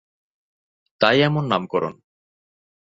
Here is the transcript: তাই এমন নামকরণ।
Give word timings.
তাই 1.01 1.17
এমন 1.21 1.43
নামকরণ। 1.47 1.93